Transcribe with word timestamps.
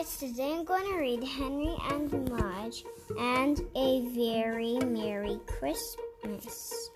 guys, 0.00 0.16
today 0.16 0.54
I'm 0.54 0.64
going 0.64 0.90
to 0.90 0.98
read 0.98 1.22
Henry 1.22 1.74
and 1.90 2.30
Mudge 2.30 2.84
and 3.18 3.60
a 3.76 4.00
very 4.14 4.78
Merry 4.78 5.38
Christmas 5.46 6.90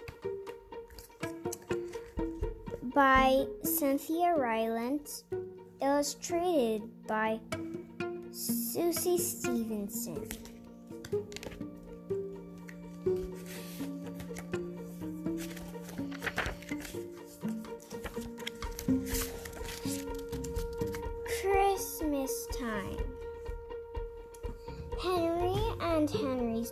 by 2.94 3.44
Cynthia 3.62 4.34
Rylant, 4.38 5.24
illustrated 5.82 6.82
by 7.06 7.40
Suçie 8.30 9.18
Stevenson. 9.18 10.26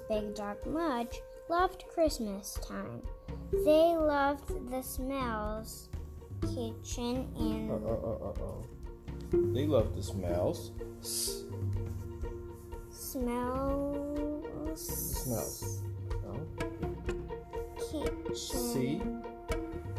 Big 0.01 0.35
dog 0.35 0.57
Mudge 0.67 1.21
loved 1.49 1.85
Christmas 1.93 2.59
time. 2.63 3.03
They 3.53 3.97
loved 3.97 4.71
the 4.71 4.83
smells, 4.83 5.89
kitchen, 6.41 7.29
Uh, 7.37 7.43
and 7.43 7.71
uh, 7.71 7.75
uh, 7.75 8.19
uh, 8.25 8.31
uh. 8.31 8.63
They 9.53 9.67
loved 9.67 9.97
the 9.97 10.03
smells. 10.03 10.73
Smells. 12.91 14.81
smells. 14.81 15.83
No? 16.25 16.35
Kitchen. 17.77 18.35
See? 18.35 19.01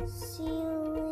Ceiling. 0.08 1.03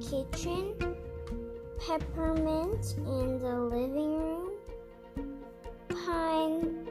Kitchen, 0.00 0.74
peppermint 1.78 2.94
in 2.98 3.38
the 3.38 3.60
living 3.60 4.18
room, 4.18 4.50
pine 5.88 6.86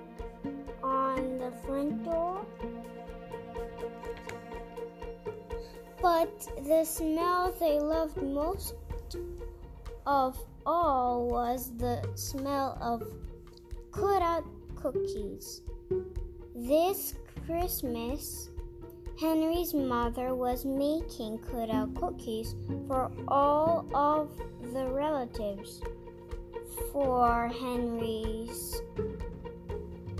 on 0.84 1.38
the 1.40 1.52
front 1.66 2.04
door. 2.04 2.46
But 6.02 6.48
the 6.66 6.84
smell 6.84 7.54
they 7.60 7.80
loved 7.80 8.22
most 8.22 8.76
of 10.06 10.38
all 10.66 11.28
was 11.28 11.72
the 11.78 12.04
smell 12.16 12.78
of 12.82 13.04
cut 13.92 14.22
out 14.22 14.46
cookies. 14.76 15.62
This 16.56 17.16
Christmas, 17.46 18.50
Henry's 19.22 19.76
mother 19.76 20.34
was 20.34 20.66
making 20.66 21.38
cutout 21.38 21.94
cookies 21.94 22.56
for 22.88 23.12
all 23.28 23.86
of 23.94 24.32
the 24.74 24.88
relatives. 24.88 25.80
For 26.92 27.48
Henry's 27.50 28.82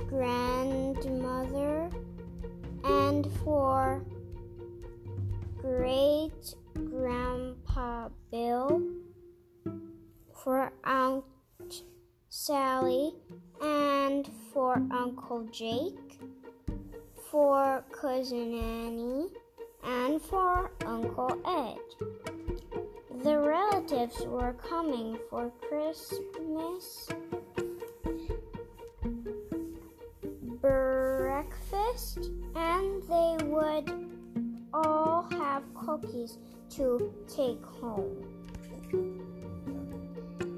grandmother 0.08 1.90
and 2.84 3.26
for 3.44 4.06
great 5.60 6.54
grandpa 6.76 8.10
Bill, 8.30 8.84
for 10.44 10.72
Aunt 10.84 11.26
Sally, 12.30 13.16
and 13.64 14.30
for 14.54 14.76
Uncle 14.92 15.48
Jake 15.52 16.20
for 17.32 17.82
Cousin 17.94 18.54
Annie, 18.54 19.28
and 19.86 20.22
for 20.22 20.70
Uncle 20.86 21.38
Ed. 21.46 21.80
The 23.24 23.40
relatives 23.40 24.20
were 24.26 24.54
coming 24.54 25.18
for 25.30 25.50
Christmas 25.62 27.08
breakfast, 30.60 32.32
and 32.54 33.02
they 33.04 33.38
would 33.46 34.10
all 34.74 35.26
have 35.32 35.64
cookies 35.74 36.38
to 36.72 37.14
take 37.34 37.64
home. 37.64 38.28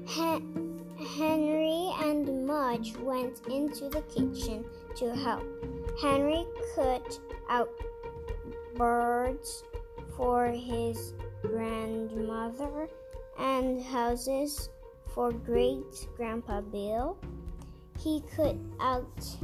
Hen- 0.08 0.82
Henry 1.16 1.92
and 2.02 2.46
Mudge 2.46 2.96
went 2.96 3.46
into 3.46 3.88
the 3.88 4.02
kitchen 4.02 4.64
to 4.96 5.14
help. 5.14 5.44
Henry 6.00 6.44
cut 6.74 7.20
out 7.48 7.70
birds 8.74 9.64
for 10.16 10.48
his 10.48 11.14
grandmother 11.42 12.88
and 13.38 13.82
houses 13.82 14.70
for 15.14 15.32
great 15.32 16.08
grandpa 16.16 16.60
Bill. 16.60 17.16
He 17.98 18.22
cut 18.36 18.56
out 18.80 19.36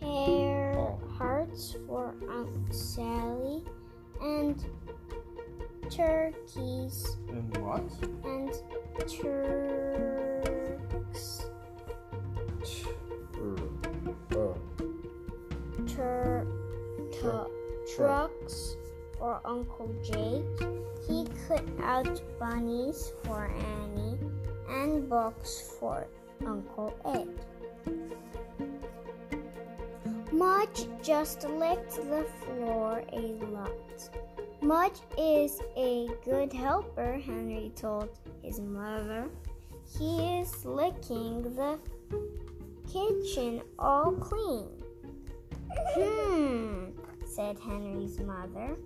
hair 0.00 0.94
hearts 1.18 1.76
for 1.86 2.14
Aunt 2.30 2.74
Sally 2.74 3.64
and 4.22 4.64
turkeys 5.90 7.16
And 7.28 7.56
what? 7.58 7.82
and 8.24 8.52
turks 9.08 10.46
Uncle 19.46 19.94
Jake. 20.02 20.68
He 21.06 21.24
cut 21.46 21.64
out 21.82 22.20
bunnies 22.38 23.12
for 23.24 23.46
Annie 23.46 24.18
and 24.68 25.08
books 25.08 25.76
for 25.78 26.06
Uncle 26.44 26.92
Ed. 27.04 27.28
Mudge 30.32 30.86
just 31.02 31.48
licked 31.48 31.94
the 31.96 32.26
floor 32.40 33.02
a 33.12 33.20
lot. 33.46 33.70
Mudge 34.60 35.00
is 35.16 35.60
a 35.76 36.08
good 36.24 36.52
helper, 36.52 37.18
Henry 37.24 37.72
told 37.76 38.08
his 38.42 38.60
mother. 38.60 39.28
He 39.98 40.40
is 40.40 40.64
licking 40.64 41.42
the 41.54 41.78
kitchen 42.92 43.62
all 43.78 44.12
clean. 44.12 44.68
Hmm, 45.94 46.90
said 47.24 47.58
Henry's 47.58 48.18
mother 48.18 48.76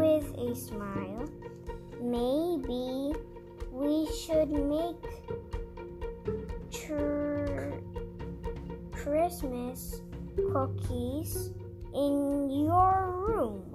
with 0.00 0.32
a 0.38 0.56
smile. 0.56 1.28
Maybe 2.00 3.12
we 3.70 4.08
should 4.16 4.48
make 4.48 4.96
tr- 6.72 7.74
Christmas 8.92 10.00
cookies 10.52 11.52
in 11.94 12.48
your 12.48 13.12
room. 13.28 13.66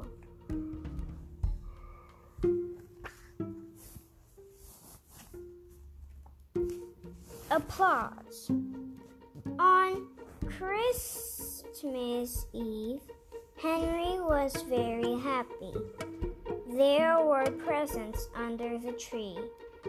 Applause. 7.52 8.50
On 9.60 10.08
Christmas 10.58 12.48
Eve, 12.52 13.02
Henry 13.58 14.20
was 14.20 14.54
very 14.68 15.18
happy. 15.20 15.74
There 16.76 17.24
were 17.24 17.50
presents 17.66 18.28
under 18.36 18.78
the 18.78 18.92
tree. 18.92 19.38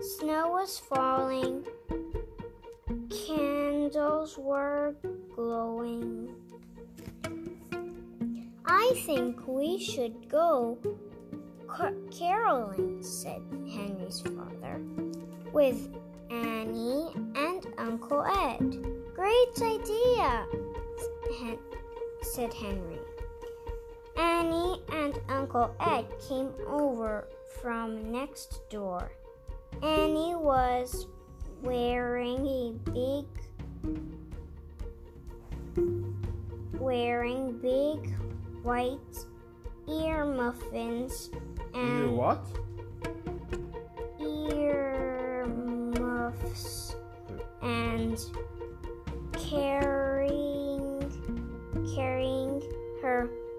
Snow 0.01 0.51
was 0.51 0.79
falling. 0.79 1.67
Candles 3.11 4.39
were 4.39 4.95
glowing. 5.35 6.33
I 8.65 8.93
think 9.05 9.49
we 9.49 9.81
should 9.81 10.29
go 10.29 10.79
ca- 11.67 11.91
caroling, 12.17 13.03
said 13.03 13.43
Henry's 13.69 14.21
father, 14.21 14.81
with 15.53 15.93
Annie 16.31 17.11
and 17.35 17.67
Uncle 17.79 18.23
Ed. 18.23 18.87
Great 19.13 19.61
idea, 19.61 20.47
Hen- 21.41 21.59
said 22.23 22.55
Henry. 22.55 23.01
Annie 24.17 24.81
and 24.93 25.19
Uncle 25.29 25.75
Ed 25.81 26.07
came 26.29 26.51
over 26.67 27.29
from 27.61 28.11
next 28.11 28.61
door. 28.71 29.13
Annie 29.83 30.35
was 30.35 31.07
wearing 31.63 32.47
a 32.47 32.73
big 32.91 33.27
wearing 36.79 37.59
big 37.59 38.15
white 38.63 38.99
ear 39.89 40.25
muffins 40.25 41.31
and 41.75 42.11
you 42.11 42.11
what? 42.13 42.47
ear 44.21 45.47
muffs 45.47 46.95
and 47.63 48.19
carrying 49.33 49.86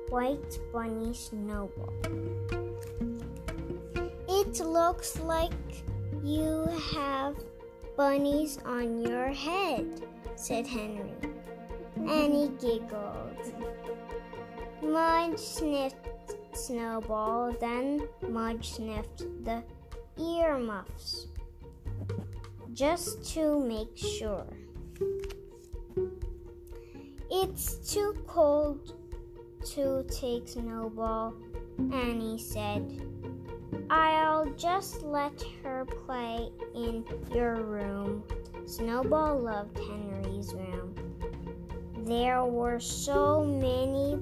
White 0.09 0.59
Bunny 0.71 1.13
Snowball. 1.13 1.93
It 4.29 4.59
looks 4.59 5.19
like 5.19 5.51
you 6.23 6.65
have 6.93 7.35
bunnies 7.97 8.57
on 8.65 9.01
your 9.01 9.27
head, 9.27 10.07
said 10.35 10.65
Henry. 10.65 11.13
Annie 12.07 12.51
giggled. 12.61 13.53
Mudge 14.81 15.39
sniffed 15.39 16.07
Snowball, 16.53 17.51
then 17.59 18.07
Mudge 18.21 18.71
sniffed 18.73 19.25
the 19.43 19.63
earmuffs 20.17 21.27
just 22.73 23.23
to 23.33 23.59
make 23.59 23.97
sure. 23.97 24.47
It's 27.29 27.75
too 27.93 28.15
cold 28.25 28.96
to 29.75 30.03
take 30.09 30.47
Snowball, 30.47 31.33
Annie 31.91 32.37
said. 32.37 33.01
I'll 33.89 34.45
just 34.53 35.03
let 35.03 35.43
her 35.63 35.85
play 35.85 36.49
in 36.73 37.03
your 37.33 37.55
room. 37.55 38.23
Snowball 38.65 39.39
loved 39.39 39.77
Henry's 39.77 40.53
room. 40.53 40.95
There 42.05 42.45
were 42.45 42.79
so 42.79 43.43
many 43.43 44.19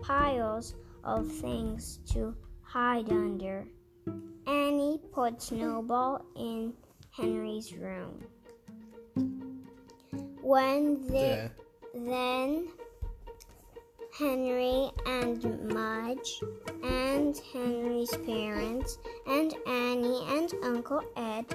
piles 0.00 0.74
of 1.04 1.30
things 1.30 1.98
to 2.12 2.34
hide 2.62 3.10
under. 3.10 3.66
Annie 4.46 5.00
put 5.12 5.42
Snowball 5.42 6.24
in 6.36 6.72
Henry's 7.10 7.72
room. 7.74 8.24
When 10.40 11.06
they, 11.06 11.50
then 11.94 12.68
Henry 14.18 14.90
and 15.06 15.72
Mudge 15.72 16.42
and 16.82 17.40
Henry's 17.50 18.14
parents 18.26 18.98
and 19.26 19.54
Annie 19.66 20.26
and 20.28 20.52
Uncle 20.62 21.00
Ed 21.16 21.46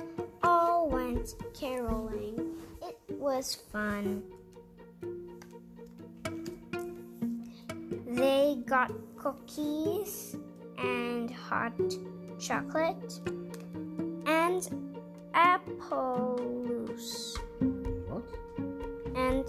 all 0.42 0.89
went 0.89 1.36
caroling. 1.54 2.56
It 2.81 2.98
was 3.09 3.54
fun. 3.71 4.24
They 8.07 8.57
got 8.65 8.92
cookies 9.18 10.36
and 10.80 11.30
hot 11.30 11.80
chocolate 12.39 13.19
and 14.25 14.68
apples. 15.36 15.77
What? 18.07 18.25
And 19.15 19.45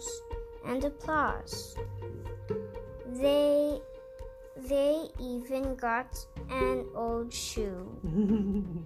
applause 0.00 0.22
and 0.66 0.84
applause. 0.84 1.76
They 3.06 3.80
they 4.68 5.08
even 5.20 5.74
got 5.76 6.26
an 6.50 6.86
old 6.94 7.32
shoe. 7.32 7.86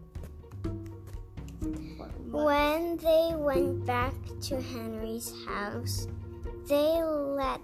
when 2.30 2.96
they 2.98 3.32
went 3.34 3.84
back 3.84 4.14
to 4.42 4.60
Henry's 4.60 5.32
house, 5.46 6.06
they 6.68 7.02
let 7.02 7.60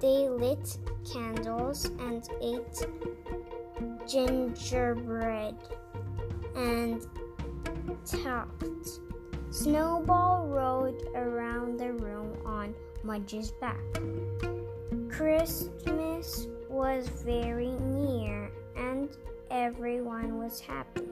they 0.00 0.28
lit 0.28 0.78
candles 1.12 1.86
and 2.00 2.28
ate 2.40 2.86
gingerbread 4.06 5.56
and 6.54 7.06
talked. 8.04 9.00
Snowball 9.50 10.46
rode 10.46 11.08
around 11.14 11.78
the 11.78 11.92
room 11.94 12.36
on 12.44 12.74
Mudge's 13.02 13.50
back. 13.52 13.80
Christmas 15.08 16.46
was 16.68 17.08
very 17.08 17.70
near 17.70 18.50
and 18.76 19.08
everyone 19.50 20.36
was 20.36 20.60
happy. 20.60 21.08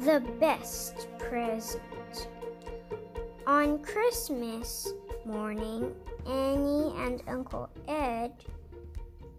The 0.00 0.20
best 0.38 1.08
present. 1.18 2.28
On 3.46 3.78
Christmas 3.78 4.92
morning, 5.24 5.94
Annie 6.26 6.92
and 6.98 7.22
Uncle 7.26 7.70
Ed 7.88 8.32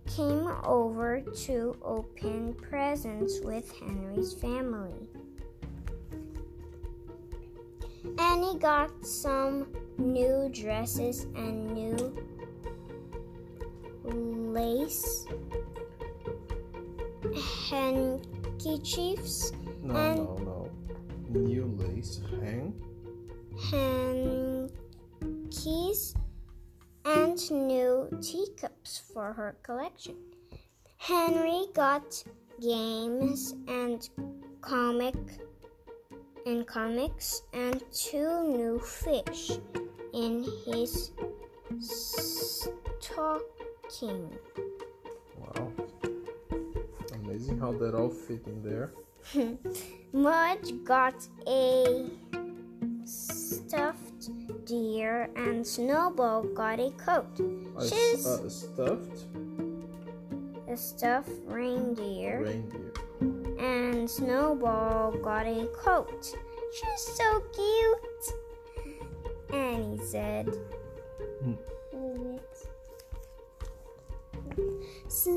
came 0.08 0.48
over 0.64 1.22
to 1.22 1.78
open 1.84 2.56
presents 2.56 3.40
with 3.42 3.72
Henry's 3.80 4.34
family. 4.34 5.08
Annie 8.20 8.58
got 8.60 9.06
some 9.06 9.68
new 9.98 10.50
dresses 10.52 11.24
and 11.36 11.74
new 11.74 12.16
lace 14.04 15.26
handkerchiefs 17.70 19.52
No, 19.84 19.96
And- 19.96 20.18
no, 20.18 20.36
no. 20.38 20.70
New 21.30 21.66
lace 21.78 22.22
hang. 22.42 22.74
hankies 23.72 24.72
and 27.06 27.52
new 27.52 28.08
teacups 28.22 29.00
for 29.14 29.34
her 29.34 29.58
collection. 29.64 30.16
Henry 30.98 31.66
got 31.74 32.24
games 32.62 33.54
and 33.68 34.08
comic 34.62 35.16
and 36.48 36.66
comics 36.66 37.44
and 37.52 37.84
two 37.92 38.44
new 38.48 38.80
fish 38.80 39.52
in 40.14 40.48
his 40.66 41.12
stocking. 43.02 43.42
Wow. 45.38 45.72
Amazing 47.14 47.60
how 47.60 47.74
that 47.74 47.94
all 47.94 48.10
fit 48.10 48.48
in 48.48 48.64
there. 48.64 48.94
Mudge 50.14 50.72
got 50.86 51.28
a 51.46 52.06
stuffed 53.04 54.30
deer 54.66 55.30
and 55.36 55.68
Snowball 55.68 56.44
got 56.44 56.80
a 56.80 56.92
coat. 56.92 57.42
A 57.78 57.90
She's 57.90 58.26
uh, 58.26 58.50
stuffed 58.50 59.26
a 60.70 60.76
stuffed 60.76 61.32
reindeer 61.46 62.44
reindeer. 62.44 62.94
And 63.60 64.10
Snowball 64.10 65.12
got 65.12 65.46
a 65.46 65.68
coat. 65.76 66.36
She's 66.74 67.02
so 67.16 67.42
cute, 67.54 68.34
And 69.54 70.00
he 70.00 70.06
said. 70.06 70.48
Hmm. 71.44 71.54
S- 75.08 75.28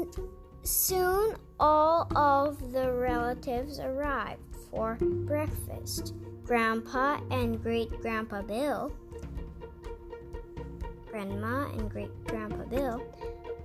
Soon 0.63 1.37
all 1.59 2.07
of 2.17 2.73
the 2.73 2.93
relatives 2.93 3.81
arrived 3.81 4.43
for 4.71 4.97
breakfast. 5.01 6.15
Grandpa 6.45 7.21
and 7.31 7.63
Great 7.63 7.91
Grandpa 8.01 8.43
Bill, 8.43 8.93
Grandma 11.11 11.71
and 11.71 11.89
Great 11.91 12.11
Grandpa 12.25 12.65
Bill, 12.65 13.03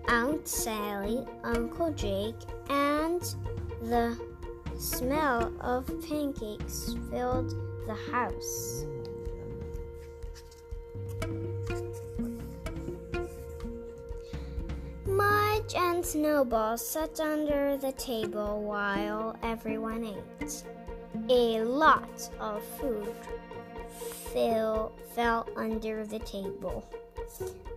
Aunt 0.07 0.47
Sally, 0.47 1.25
Uncle 1.43 1.91
Jake, 1.93 2.35
and 2.69 3.21
the 3.81 4.15
smell 4.77 5.51
of 5.61 5.85
pancakes 6.07 6.95
filled 7.09 7.55
the 7.87 7.93
house. 8.11 8.85
Mudge 15.05 15.75
and 15.75 16.05
Snowball 16.05 16.77
sat 16.77 17.19
under 17.19 17.77
the 17.77 17.91
table 17.93 18.61
while 18.61 19.35
everyone 19.43 20.03
ate. 20.41 20.63
A 21.29 21.63
lot 21.63 22.29
of 22.39 22.63
food 22.79 23.15
fell, 24.33 24.91
fell 25.13 25.47
under 25.55 26.05
the 26.05 26.19
table. 26.19 26.85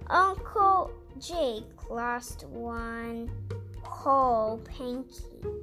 Uncle 0.08 0.90
Jake 1.20 1.64
lost 1.90 2.44
one 2.48 3.30
whole 3.82 4.58
pancake. 4.58 5.57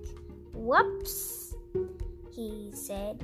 Whoops, 0.65 1.53
he 2.31 2.72
said. 2.74 3.24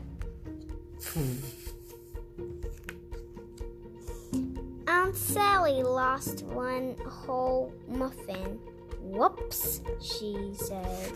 Aunt 4.86 5.15
Sally 5.15 5.81
lost 5.81 6.43
one 6.43 6.95
whole 7.03 7.74
muffin. 7.88 8.60
Whoops, 9.01 9.81
she 10.00 10.53
said. 10.53 11.13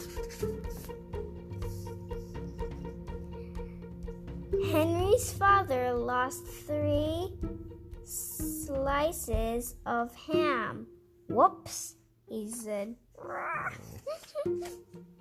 Henry's 4.72 5.32
father 5.32 5.94
lost 5.94 6.48
three 6.48 7.34
slices 8.03 9.75
of 9.86 10.15
ham. 10.15 10.88
Whoops, 11.29 11.98
he 12.27 12.50
said. 12.50 12.96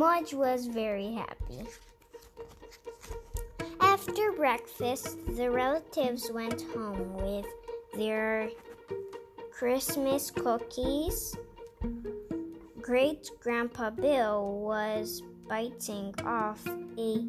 Mudge 0.00 0.32
was 0.32 0.64
very 0.64 1.12
happy. 1.12 1.60
After 3.82 4.32
breakfast, 4.32 5.18
the 5.36 5.50
relatives 5.50 6.30
went 6.32 6.62
home 6.72 7.12
with 7.16 7.44
their 7.92 8.48
Christmas 9.52 10.30
cookies. 10.30 11.36
Great 12.80 13.30
Grandpa 13.40 13.90
Bill 13.90 14.62
was 14.62 15.22
biting 15.46 16.14
off 16.24 16.66
a 16.96 17.26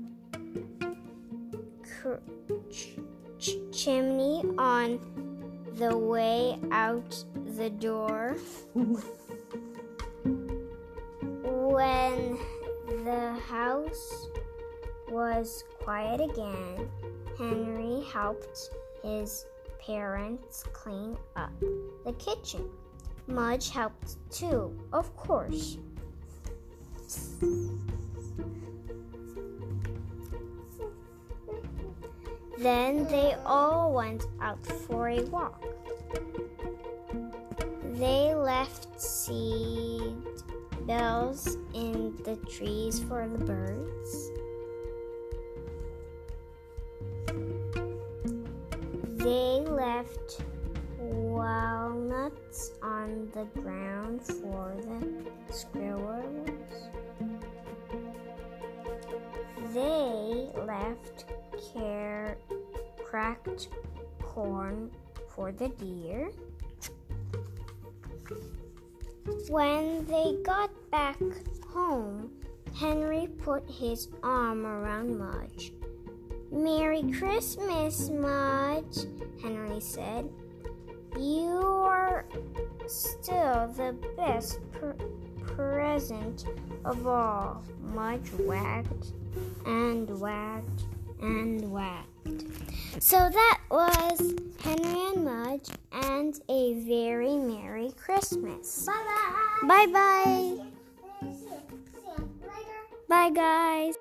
cr- 1.83 2.23
ch- 2.71 2.95
ch- 3.37 3.57
chimney 3.73 4.45
on 4.57 4.97
the 5.73 5.97
way 5.97 6.57
out 6.71 7.21
the 7.57 7.69
door. 7.69 8.37
when 11.71 12.37
the 13.03 13.33
house 13.33 14.27
was 15.09 15.63
quiet 15.79 16.21
again, 16.21 16.89
Henry 17.37 18.03
helped 18.11 18.69
his 19.03 19.45
parents 19.79 20.63
clean 20.73 21.17
up 21.35 21.51
the 22.05 22.13
kitchen. 22.13 22.69
Mudge 23.27 23.69
helped 23.69 24.17
too, 24.29 24.77
of 24.93 25.15
course. 25.15 25.77
Then 32.57 33.05
they 33.05 33.35
all 33.43 33.91
went 33.91 34.27
out 34.39 34.63
for 34.65 35.09
a 35.09 35.21
walk. 35.23 35.63
They 37.93 38.35
left 38.35 39.01
seed 39.01 39.80
bells 40.91 41.57
in 41.73 42.13
the 42.25 42.35
trees 42.51 42.99
for 42.99 43.25
the 43.25 43.37
birds. 43.45 44.31
They 49.23 49.63
left 49.71 50.41
walnuts 50.99 52.71
on 52.83 53.29
the 53.31 53.45
ground 53.61 54.21
for 54.21 54.75
the 54.81 55.53
squirrels. 55.53 56.59
They 59.73 60.49
left 60.67 61.23
care, 61.73 62.37
cracked 63.01 63.69
corn 64.21 64.91
for 65.29 65.53
the 65.53 65.69
deer. 65.69 66.31
When 69.51 70.05
they 70.05 70.37
got 70.43 70.69
back 70.91 71.19
home, 71.67 72.31
Henry 72.73 73.27
put 73.39 73.69
his 73.69 74.07
arm 74.23 74.65
around 74.65 75.19
Mudge. 75.19 75.73
Merry 76.53 77.03
Christmas, 77.11 78.09
Mudge, 78.09 78.99
Henry 79.41 79.81
said. 79.81 80.29
You 81.19 81.59
are 81.59 82.25
still 82.87 83.67
the 83.75 83.93
best 84.15 84.61
pr- 84.71 84.93
present 85.41 86.45
of 86.85 87.05
all. 87.05 87.61
Mudge 87.81 88.31
wagged 88.39 89.11
and 89.65 90.17
wagged 90.17 90.83
and 91.21 91.69
wagged. 91.69 92.10
So 92.99 93.29
that 93.29 93.59
was 93.69 94.35
Henry 94.61 95.01
and 95.13 95.25
Mudge 95.25 95.69
and 95.91 96.39
a 96.49 96.73
very 96.87 97.35
Merry 97.35 97.91
Christmas. 98.03 98.85
Bye 98.85 98.93
bye. 99.63 99.67
Bye 99.67 99.87
bye. 99.91 100.65
See 101.21 101.27
you. 101.27 101.33
See 101.33 102.01
you 102.07 102.29
later. 102.43 102.79
Bye, 103.07 103.29
guys. 103.31 103.95